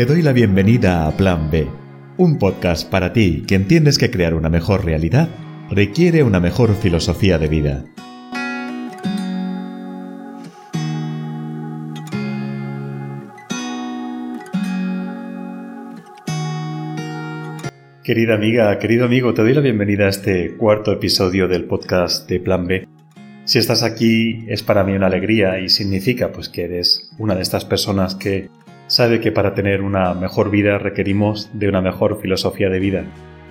[0.00, 1.68] Te doy la bienvenida a Plan B,
[2.16, 5.28] un podcast para ti que entiendes que crear una mejor realidad
[5.70, 7.84] requiere una mejor filosofía de vida.
[18.02, 22.40] Querida amiga, querido amigo, te doy la bienvenida a este cuarto episodio del podcast de
[22.40, 22.88] Plan B.
[23.44, 27.42] Si estás aquí es para mí una alegría y significa pues que eres una de
[27.42, 28.48] estas personas que
[28.90, 33.04] sabe que para tener una mejor vida requerimos de una mejor filosofía de vida.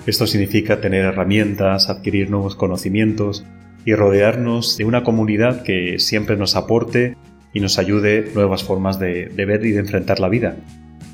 [0.05, 3.45] Esto significa tener herramientas, adquirir nuevos conocimientos
[3.86, 7.16] y rodearnos de una comunidad que siempre nos aporte
[7.54, 10.58] y nos ayude nuevas formas de, ver y de enfrentar la vida.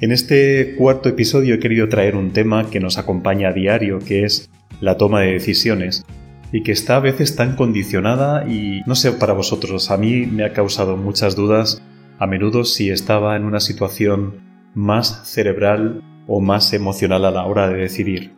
[0.02, 4.23] En este cuarto episodio he querido traer un tema que nos acompaña a diario, que
[4.23, 4.50] es
[4.81, 6.03] la toma de decisiones,
[6.52, 10.45] y que está a veces tan condicionada y no sé para vosotros, a mí me
[10.45, 11.81] ha causado muchas dudas
[12.20, 17.70] a menudo si estaba en una situación más cerebral o más emocional a la hora
[17.70, 18.34] de decidir.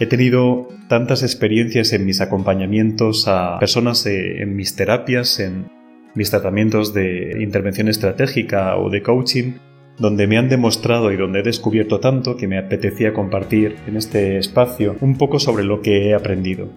[0.00, 5.68] He tenido tantas experiencias en mis acompañamientos a personas eh, en mis terapias, en
[6.14, 9.54] mis tratamientos de intervención estratégica o de coaching,
[9.98, 14.38] donde me han demostrado y donde he descubierto tanto que me apetecía compartir en este
[14.38, 16.68] espacio un poco sobre lo que he aprendido.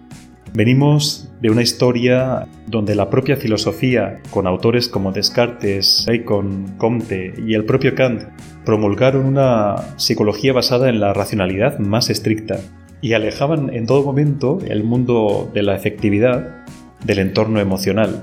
[0.54, 7.54] Venimos de una historia donde la propia filosofía, con autores como Descartes, Bacon, Comte y
[7.54, 8.24] el propio Kant,
[8.64, 12.60] promulgaron una psicología basada en la racionalidad más estricta
[13.00, 16.64] y alejaban en todo momento el mundo de la efectividad
[17.04, 18.22] del entorno emocional,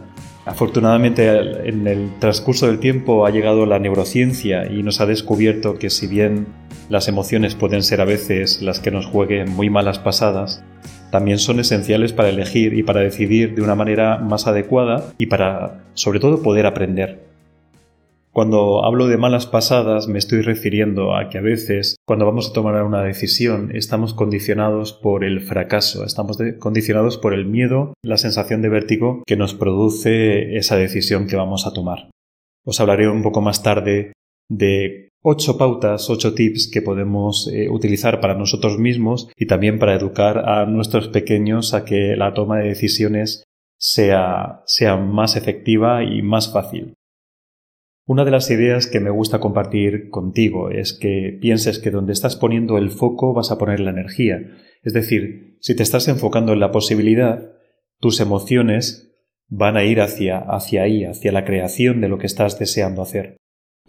[0.50, 1.28] Afortunadamente
[1.70, 6.08] en el transcurso del tiempo ha llegado la neurociencia y nos ha descubierto que si
[6.08, 6.48] bien
[6.90, 10.64] las emociones pueden ser a veces las que nos jueguen muy malas pasadas,
[11.12, 15.84] también son esenciales para elegir y para decidir de una manera más adecuada y para,
[15.94, 17.30] sobre todo, poder aprender.
[18.32, 22.54] Cuando hablo de malas pasadas me estoy refiriendo a que a veces cuando vamos a
[22.54, 28.62] tomar una decisión estamos condicionados por el fracaso, estamos condicionados por el miedo, la sensación
[28.62, 32.12] de vértigo que nos produce esa decisión que vamos a tomar.
[32.66, 34.14] Os hablaré un poco más tarde
[34.50, 39.96] de ocho pautas, ocho tips que podemos eh, utilizar para nosotros mismos y también para
[39.96, 43.44] educar a nuestros pequeños a que la toma de decisiones
[43.78, 46.96] sea, sea más efectiva y más fácil.
[48.06, 52.36] Una de las ideas que me gusta compartir contigo es que pienses que donde estás
[52.36, 54.40] poniendo el foco vas a poner la energía.
[54.82, 57.52] Es decir, si te estás enfocando en la posibilidad,
[58.00, 59.16] tus emociones
[59.48, 63.38] van a ir hacia, hacia ahí, hacia la creación de lo que estás deseando hacer.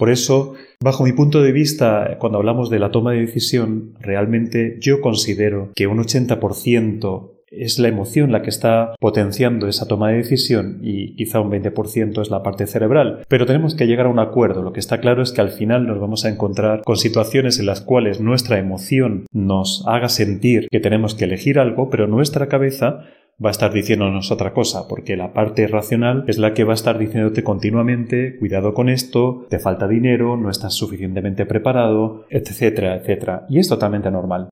[0.01, 4.79] Por eso, bajo mi punto de vista, cuando hablamos de la toma de decisión, realmente
[4.81, 10.17] yo considero que un 80% es la emoción la que está potenciando esa toma de
[10.17, 13.25] decisión y quizá un 20% es la parte cerebral.
[13.29, 14.63] Pero tenemos que llegar a un acuerdo.
[14.63, 17.67] Lo que está claro es que al final nos vamos a encontrar con situaciones en
[17.67, 23.05] las cuales nuestra emoción nos haga sentir que tenemos que elegir algo, pero nuestra cabeza
[23.43, 26.75] va a estar diciéndonos otra cosa, porque la parte racional es la que va a
[26.75, 33.47] estar diciéndote continuamente, cuidado con esto, te falta dinero, no estás suficientemente preparado, etcétera, etcétera.
[33.49, 34.51] Y es totalmente normal.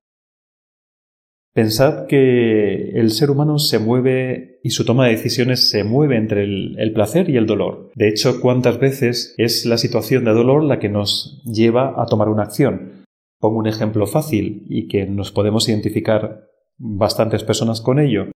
[1.53, 6.43] Pensad que el ser humano se mueve y su toma de decisiones se mueve entre
[6.43, 7.91] el, placer y el dolor.
[7.95, 12.29] De hecho, ¿cuántas veces es la situación de dolor la que nos lleva a tomar
[12.29, 13.03] una acción?
[13.39, 16.45] Pongo un ejemplo fácil y que nos podemos identificar
[16.77, 18.27] bastantes personas con ello.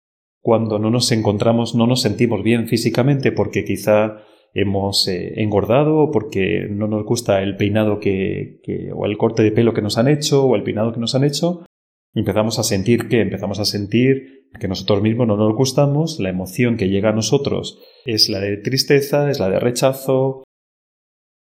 [0.43, 4.17] Cuando no nos encontramos, no nos sentimos bien físicamente porque quizá
[4.53, 8.59] hemos eh, engordado o porque no nos gusta el peinado que,
[8.93, 11.23] o el corte de pelo que nos han hecho o el peinado que nos han
[11.23, 11.65] hecho
[12.13, 16.77] empezamos a sentir que empezamos a sentir que nosotros mismos no nos gustamos, la emoción
[16.77, 20.43] que llega a nosotros es la de tristeza, es la de rechazo.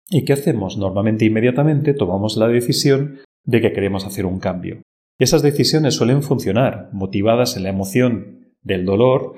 [0.10, 0.78] ¿Y qué hacemos?
[0.78, 4.84] Normalmente inmediatamente tomamos la decisión de que queremos hacer un cambio.
[5.18, 9.34] Esas decisiones suelen funcionar, motivadas en la emoción del dolor,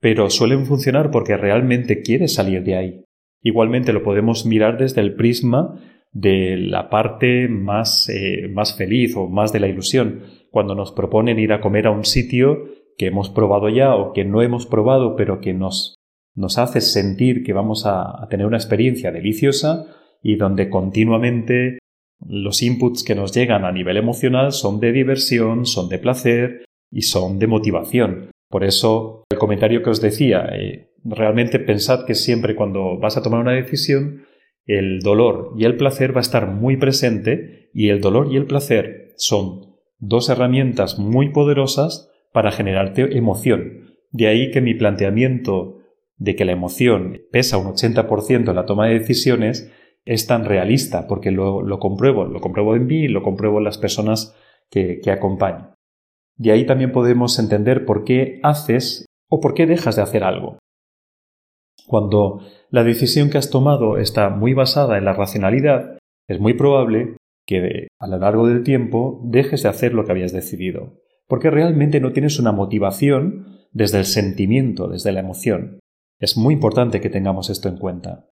[0.00, 3.04] pero suelen funcionar porque realmente quieres salir de ahí.
[3.42, 5.80] Igualmente lo podemos mirar desde el prisma
[6.12, 11.38] de la parte más, eh, más feliz o más de la ilusión cuando nos proponen
[11.38, 12.64] ir a comer a un sitio
[12.98, 15.96] que hemos probado ya o que no hemos probado, pero que nos,
[16.34, 19.86] nos hace sentir que vamos a, tener una experiencia deliciosa
[20.22, 21.78] y donde continuamente
[22.24, 27.02] los inputs que nos llegan a nivel emocional son de diversión, son de placer y
[27.02, 28.30] son de motivación.
[28.52, 33.22] Por eso, el comentario que os decía, eh, realmente pensad que siempre cuando vas a
[33.22, 34.26] tomar una decisión,
[34.66, 38.44] el dolor y el placer va a estar muy presente y el dolor y el
[38.44, 43.94] placer son dos herramientas muy poderosas para generarte emoción.
[44.10, 45.78] De ahí que mi planteamiento
[46.18, 49.72] de que la emoción pesa un 80% en la toma de decisiones
[50.04, 53.78] es tan realista, porque lo, compruebo, lo compruebo en mí y lo compruebo en las
[53.78, 54.36] personas
[54.68, 55.72] que, que acompaño.
[56.36, 60.58] De ahí también podemos entender por qué haces o por qué dejas de hacer algo.
[61.86, 62.40] Cuando
[62.70, 65.98] la decisión que has tomado está muy basada en la racionalidad,
[66.28, 70.32] es muy probable que a lo largo del tiempo dejes de hacer lo que habías
[70.32, 75.80] decidido, porque realmente no tienes una motivación desde el sentimiento, desde la emoción.
[76.18, 78.28] Es muy importante que tengamos esto en cuenta.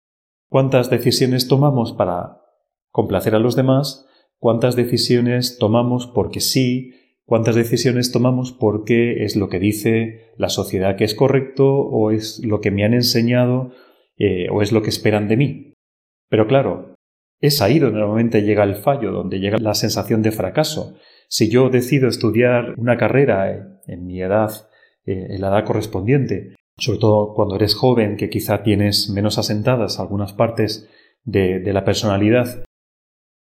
[0.49, 2.41] ¿Cuántas decisiones tomamos para
[2.91, 4.07] complacer a los demás?
[4.39, 6.93] ¿Cuántas decisiones tomamos porque sí?
[7.27, 12.41] ¿Cuántas decisiones tomamos porque es lo que dice la sociedad que es correcto o es
[12.45, 13.73] lo que me han enseñado
[14.17, 15.75] eh, o es lo que esperan de mí?
[16.31, 16.95] Pero claro,
[17.41, 20.95] es ahí donde normalmente llega el fallo, donde llega la sensación de fracaso.
[21.29, 24.53] Si yo decido estudiar una carrera en mi edad,
[25.05, 29.99] eh, en la edad correspondiente, sobre todo cuando eres joven, que quizá tienes menos asentadas
[29.99, 30.89] algunas partes
[31.25, 32.66] de la personalidad,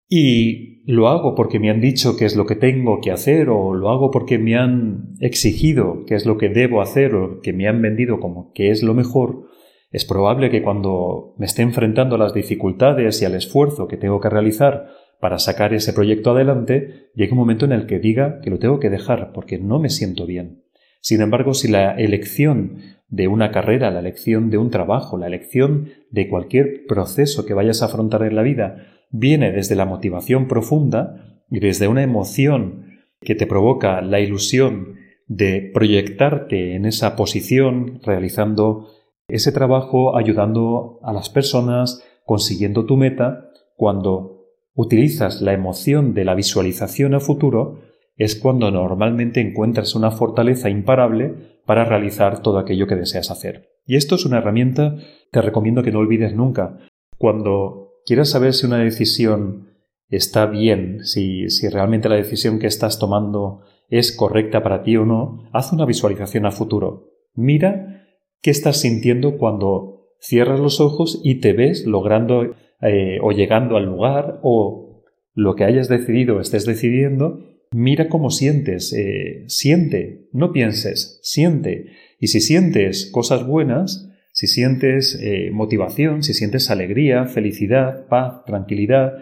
[0.09, 3.73] y lo hago porque me han dicho qué es lo que tengo que hacer o
[3.73, 7.67] lo hago porque me han exigido qué es lo que debo hacer o que me
[7.67, 9.47] han vendido como que es lo mejor,
[9.91, 14.21] es probable que cuando me esté enfrentando a las dificultades y al esfuerzo que tengo
[14.21, 14.87] que realizar
[15.19, 18.79] para sacar ese proyecto adelante, llegue un momento en el que diga que lo tengo
[18.79, 20.63] que dejar porque no me siento bien.
[21.01, 25.89] Sin embargo, si la elección de una carrera, la elección de un trabajo, la elección
[26.11, 31.41] de cualquier proceso que vayas a afrontar en la vida viene desde la motivación profunda
[31.49, 34.95] y desde una emoción que te provoca la ilusión
[35.27, 38.87] de proyectarte en esa posición realizando
[39.27, 46.35] ese trabajo ayudando a las personas, consiguiendo tu meta, cuando utilizas la emoción de la
[46.35, 47.81] visualización a futuro,
[48.15, 53.69] es cuando normalmente encuentras una fortaleza imparable para realizar todo aquello que deseas hacer.
[53.85, 54.95] Y esto es una herramienta
[55.31, 56.77] que recomiendo que no olvides nunca.
[57.17, 59.67] Cuando quieras saber si una decisión
[60.09, 65.05] está bien, si, si realmente la decisión que estás tomando es correcta para ti o
[65.05, 67.11] no, haz una visualización a futuro.
[67.35, 67.97] Mira
[68.41, 73.85] ¿Qué estás sintiendo cuando cierras los ojos y te ves logrando eh, o llegando al
[73.85, 75.03] lugar o
[75.33, 77.39] lo que hayas decidido estés decidiendo?
[77.71, 81.87] Mira cómo sientes, eh, siente, no pienses, siente.
[82.19, 84.06] Y si sientes cosas buenas,
[84.37, 89.13] si sientes eh, motivación, si sientes alegría, felicidad, paz, tranquilidad,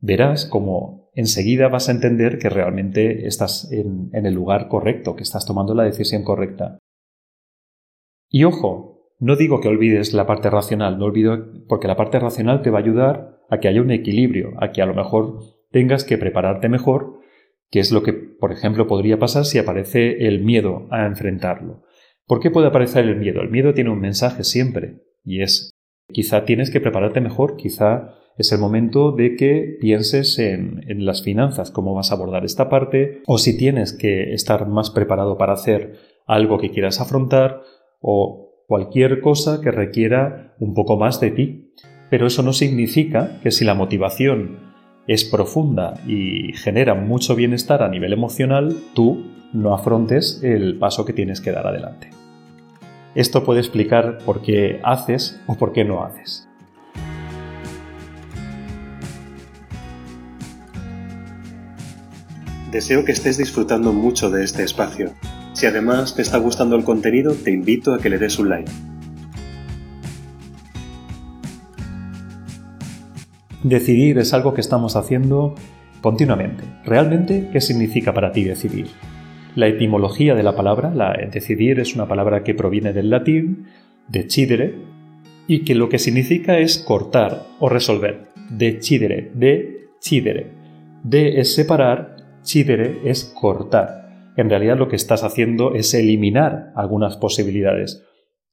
[0.00, 5.46] verás como enseguida vas a entender que realmente estás en, el lugar correcto, que estás
[5.46, 6.76] tomando la decisión correcta.
[8.28, 11.38] Y ojo, no digo que olvides la parte racional, no olvido
[11.68, 14.82] porque la parte racional te va a ayudar a que haya un equilibrio, a que
[14.82, 15.38] a lo mejor
[15.70, 17.20] tengas que prepararte mejor,
[17.70, 21.84] que es lo que, por ejemplo, podría pasar si aparece el miedo a enfrentarlo.
[22.28, 23.40] ¿Por qué puede aparecer el miedo?
[23.40, 25.70] El miedo tiene un mensaje siempre, y es
[26.12, 31.70] quizá tienes que prepararte mejor, quizá es el momento de que pienses en, las finanzas,
[31.70, 35.94] cómo vas a abordar esta parte, o si tienes que estar más preparado para hacer
[36.26, 37.62] algo que quieras afrontar,
[38.00, 41.72] o cualquier cosa que requiera un poco más de ti.
[42.10, 44.58] Pero eso no significa que si la motivación
[45.06, 49.24] es profunda y genera mucho bienestar a nivel emocional, tú
[49.54, 52.17] no afrontes el paso que tienes que dar adelante.
[53.18, 56.48] Esto puede explicar por qué haces o por qué no haces.
[62.70, 65.14] Deseo que estés disfrutando mucho de este espacio
[65.52, 68.70] si además te está gustando el contenido, te invito a que le des un like.
[73.64, 75.56] Decidir es algo que estamos haciendo
[76.00, 76.62] continuamente.
[76.84, 78.86] ¿Realmente qué significa para ti decidir?
[79.58, 83.66] La etimología de la palabra, la decidir es una palabra que proviene del latín,
[84.06, 84.76] de cidere,
[85.48, 88.28] y que lo que significa es cortar o resolver.
[88.50, 89.90] De cidere, de
[91.40, 98.06] es separar, cidere es cortar en realidad lo que estás haciendo es eliminar algunas posibilidades.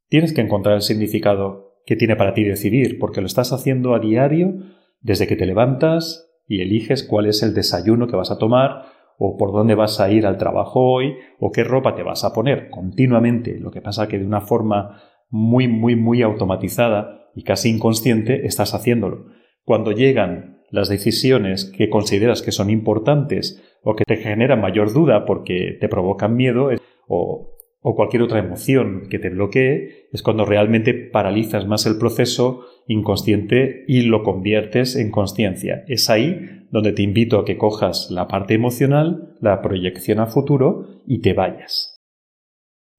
[0.09, 3.99] Tienes que encontrar el significado que tiene para ti decidir, porque lo estás haciendo a
[3.99, 4.55] diario
[5.01, 9.37] desde que te levantas y eliges cuál es el desayuno que vas a tomar, o
[9.37, 12.69] por dónde vas a ir al trabajo hoy, o qué ropa te vas a poner
[12.69, 13.59] continuamente.
[13.59, 18.73] Lo que pasa que de una forma muy, muy, muy automatizada y casi inconsciente estás
[18.73, 19.25] haciéndolo.
[19.63, 25.25] Cuando llegan las decisiones que consideras que son importantes o que te generan mayor duda
[25.25, 26.69] porque te provocan miedo
[27.07, 32.65] o, o cualquier otra emoción que te bloquee, es cuando realmente paralizas más el proceso
[32.87, 35.83] inconsciente y lo conviertes en conciencia.
[35.87, 41.01] Es ahí donde te invito a que cojas la parte emocional, la proyección a futuro
[41.07, 41.95] y te vayas.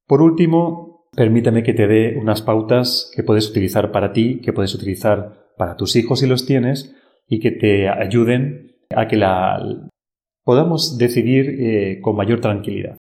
[0.07, 4.75] Por último, permíteme que te dé unas pautas que puedes utilizar para ti, que puedes
[4.75, 6.95] utilizar para tus hijos si los tienes
[7.29, 9.89] y que te ayuden a que la
[10.45, 12.97] podamos decidir eh, con mayor tranquilidad.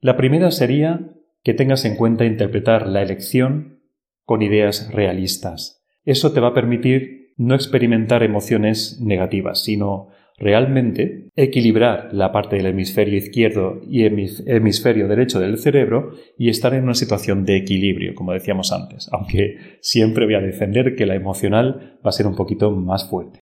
[0.00, 1.12] La primera sería
[1.42, 3.82] que tengas en cuenta interpretar la elección
[4.24, 5.75] con ideas realistas.
[6.06, 10.08] Eso te va a permitir no experimentar emociones negativas, sino
[10.38, 16.84] realmente equilibrar la parte del hemisferio izquierdo y hemisferio derecho del cerebro y estar en
[16.84, 21.98] una situación de equilibrio, como decíamos antes, aunque siempre voy a defender que la emocional
[22.04, 23.40] va a ser un poquito más fuerte.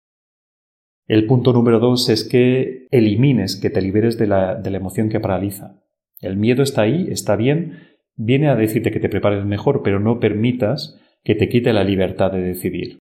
[1.06, 5.10] El punto número dos es que elimines, que te liberes de la, de la emoción
[5.10, 5.82] que paraliza.
[6.20, 7.78] El miedo está ahí, está bien,
[8.16, 12.30] viene a decirte que te prepares mejor, pero no permitas que te quite la libertad
[12.30, 12.98] de decidir.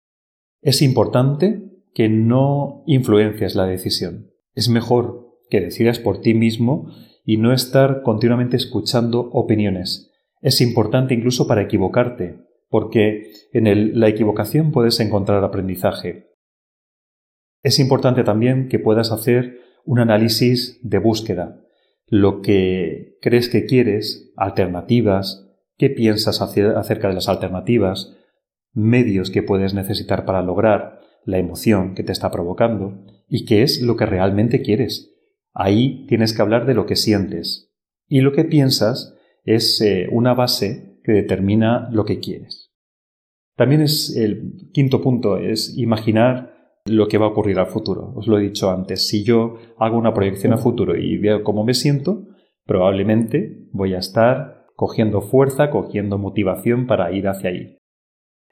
[0.61, 4.31] Es importante que no influencias la decisión.
[4.53, 6.91] Es mejor que decidas por ti mismo
[7.25, 10.11] y no estar continuamente escuchando opiniones.
[10.41, 16.27] Es importante incluso para equivocarte, porque en la equivocación puedes encontrar aprendizaje.
[17.63, 21.61] Es importante también que puedas hacer un análisis de búsqueda,
[22.07, 25.48] lo que crees que quieres, alternativas,
[25.79, 28.15] qué piensas acerca de las alternativas,
[28.73, 33.81] medios que puedes necesitar para lograr, la emoción que te está provocando y qué es
[33.81, 35.15] lo que realmente quieres.
[35.53, 37.71] Ahí tienes que hablar de lo que sientes.
[38.07, 42.71] Y lo que piensas es eh, una base que determina lo que quieres.
[43.55, 46.53] También es el quinto punto, es imaginar
[46.85, 48.13] lo que va a ocurrir al futuro.
[48.15, 51.63] Os lo he dicho antes, si yo hago una proyección a futuro y veo cómo
[51.63, 52.27] me siento,
[52.65, 57.79] probablemente voy a estar cogiendo fuerza, cogiendo motivación para ir hacia ahí.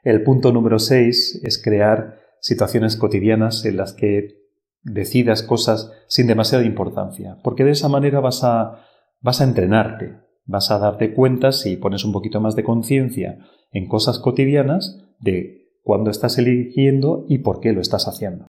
[0.02, 4.36] El punto número seis es crear situaciones cotidianas en las que
[4.82, 8.84] decidas cosas sin demasiada importancia, porque de esa manera vas a,
[9.22, 13.38] vas a entrenarte, vas a darte cuenta si pones un poquito más de conciencia
[13.72, 18.48] en cosas cotidianas de cuándo estás eligiendo y por qué lo estás haciendo.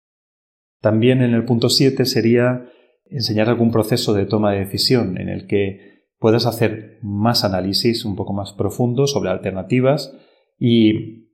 [0.81, 2.69] También en el punto 7 sería
[3.05, 8.15] enseñar algún proceso de toma de decisión en el que puedas hacer más análisis un
[8.15, 10.17] poco más profundo sobre alternativas
[10.59, 11.31] y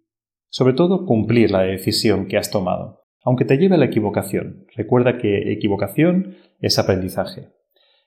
[0.49, 4.65] sobre todo, cumplir la decisión que has tomado, aunque te lleve a la equivocación.
[4.75, 7.51] Recuerda que equivocación es aprendizaje.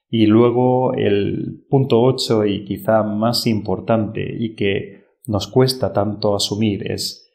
[0.10, 6.92] Y luego el punto 8 y quizá más importante y que nos cuesta tanto asumir
[6.92, 7.32] es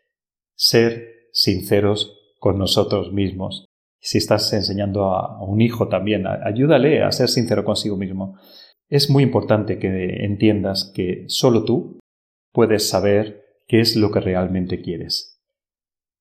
[0.56, 3.66] ser sinceros con nosotros mismos.
[4.00, 8.36] Si estás enseñando a un hijo también, ayúdale a ser sincero consigo mismo.
[8.94, 11.98] Es muy importante que entiendas que solo tú
[12.52, 15.42] puedes saber qué es lo que realmente quieres.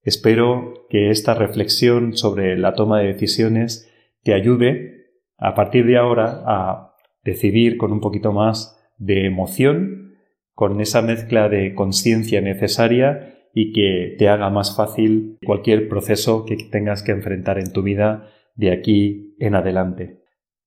[0.02, 5.06] Espero que esta reflexión sobre la toma de decisiones te ayude
[5.38, 10.16] a partir de ahora a decidir con un poquito más de emoción,
[10.56, 16.58] con esa mezcla de conciencia necesaria y que te haga más fácil cualquier proceso que
[16.72, 20.23] tengas que enfrentar en tu vida de aquí en adelante.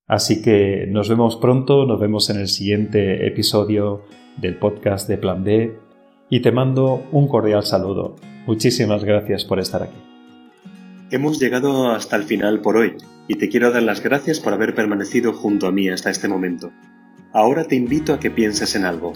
[0.06, 4.04] Así que nos vemos pronto, nos vemos en el siguiente episodio
[4.36, 5.76] del podcast de Plan B
[6.30, 8.14] y te mando un cordial saludo.
[8.46, 9.98] Muchísimas gracias por estar aquí.
[11.10, 12.94] Hemos llegado hasta el final por hoy
[13.26, 16.70] y te quiero dar las gracias por haber permanecido junto a mí hasta este momento.
[17.32, 19.14] Ahora te invito a que pienses en algo.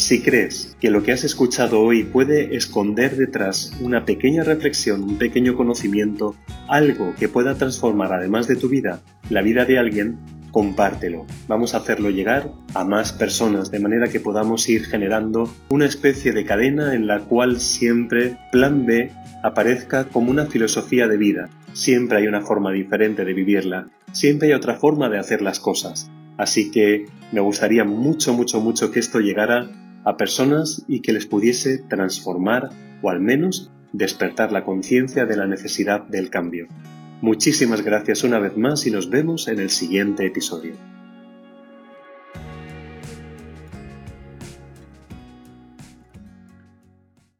[0.00, 5.18] Si crees que lo que has escuchado hoy puede esconder detrás una pequeña reflexión, un
[5.18, 6.34] pequeño conocimiento,
[6.68, 10.18] algo que pueda transformar además de tu vida, la vida de alguien,
[10.52, 11.26] compártelo.
[11.48, 16.32] Vamos a hacerlo llegar a más personas de manera que podamos ir generando una especie
[16.32, 21.50] de cadena en la cual siempre Plan B aparezca como una filosofía de vida.
[21.74, 26.10] Siempre hay una forma diferente de vivirla, siempre hay otra forma de hacer las cosas.
[26.38, 29.68] Así que me gustaría mucho, mucho, mucho que esto llegara
[30.10, 32.70] a personas y que les pudiese transformar
[33.02, 36.68] o al menos despertar la conciencia de la necesidad del cambio.
[37.22, 40.74] Muchísimas gracias una vez más y nos vemos en el siguiente episodio.